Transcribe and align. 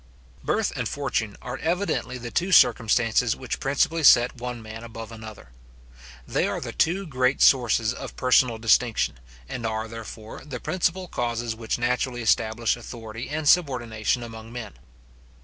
Birth 0.43 0.73
and 0.75 0.89
fortune 0.89 1.37
are 1.43 1.57
evidently 1.59 2.17
the 2.17 2.31
two 2.31 2.51
circumstances 2.51 3.35
which 3.35 3.59
principally 3.59 4.01
set 4.03 4.35
one 4.41 4.59
man 4.59 4.83
above 4.83 5.11
another. 5.11 5.49
They 6.27 6.47
are 6.47 6.59
the 6.59 6.71
two 6.71 7.05
great 7.05 7.39
sources 7.39 7.93
of 7.93 8.15
personal 8.15 8.57
distinction, 8.57 9.19
and 9.47 9.63
are, 9.63 9.87
therefore, 9.87 10.41
the 10.43 10.59
principal 10.59 11.07
causes 11.07 11.55
which 11.55 11.77
naturally 11.77 12.23
establish 12.23 12.75
authority 12.75 13.29
and 13.29 13.47
subordination 13.47 14.23
among 14.23 14.51
men. 14.51 14.73